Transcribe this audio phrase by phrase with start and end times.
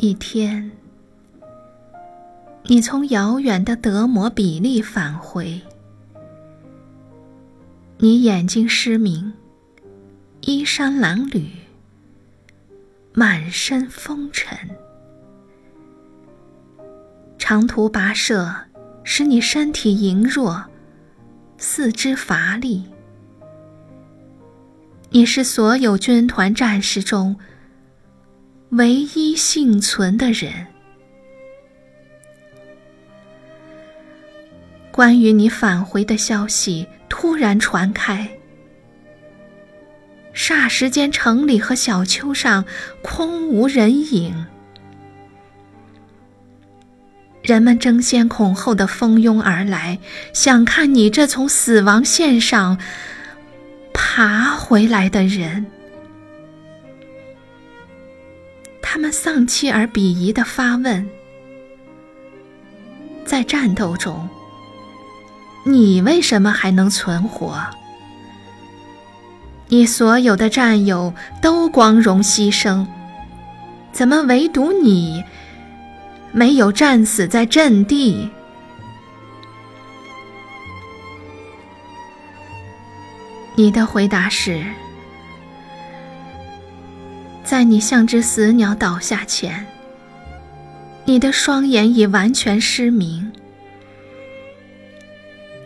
[0.00, 0.72] 一天，
[2.64, 5.60] 你从遥远的德摩比利返回，
[7.98, 9.32] 你眼睛失明，
[10.40, 11.46] 衣衫褴褛，
[13.12, 14.58] 满身风尘，
[17.38, 18.52] 长途跋涉
[19.04, 20.64] 使你身体羸弱，
[21.56, 22.84] 四肢乏力。
[25.10, 27.36] 你是所有军团战士中
[28.76, 30.52] 唯一幸存的人。
[34.90, 38.28] 关于你返回的消息突然传开，
[40.34, 42.64] 霎时间城里和小丘上
[43.00, 44.46] 空无人影，
[47.42, 50.00] 人们争先恐后的蜂拥而来，
[50.32, 52.78] 想看你这从死亡线上。
[53.92, 55.66] 爬回来的人，
[59.04, 61.06] 们丧气而鄙夷的发问：
[63.26, 64.26] 在战斗中，
[65.66, 67.62] 你为什么还能存活？
[69.68, 72.86] 你所有的战友都光荣牺牲，
[73.92, 75.22] 怎么唯独你
[76.32, 78.30] 没有战死在阵地？
[83.54, 84.64] 你的回答是：
[87.44, 89.66] 在你像只死鸟倒下前，
[91.04, 93.30] 你的双眼已完全失明，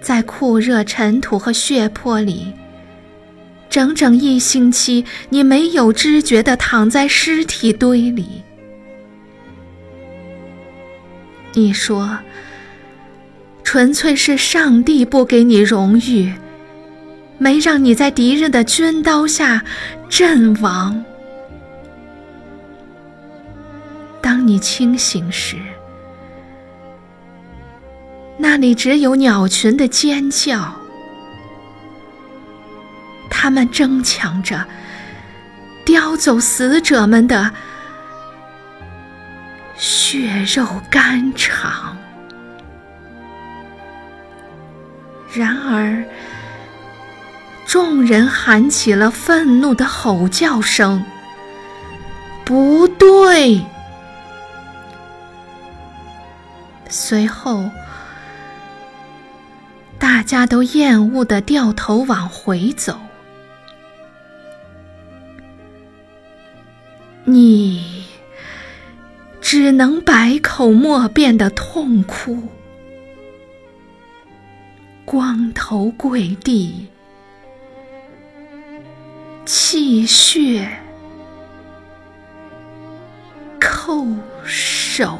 [0.00, 2.52] 在酷热尘土和血泊里，
[3.70, 8.42] 整整一星期，你没有知觉地躺在尸体堆里。
[11.54, 12.18] 你说，
[13.64, 16.32] 纯粹是上帝不给你荣誉。
[17.38, 19.64] 没让你在敌人的军刀下
[20.08, 21.04] 阵亡。
[24.32, 25.58] 当你清醒时，
[28.38, 30.72] 那里只有鸟群的尖叫，
[33.28, 34.66] 他们争抢着
[35.84, 37.52] 叼走死者们的
[39.76, 41.94] 血肉肝肠。
[45.30, 46.02] 然而。
[47.66, 51.04] 众人喊起了愤怒的吼叫声。
[52.46, 53.62] 不对。
[56.92, 57.70] 随后，
[59.98, 63.00] 大家都厌恶的掉头往回走。
[67.24, 68.04] 你
[69.40, 72.46] 只能百口莫辩的痛哭，
[75.06, 76.88] 光头跪地。
[79.46, 80.68] 气血
[83.58, 84.14] 叩
[84.44, 85.18] 首。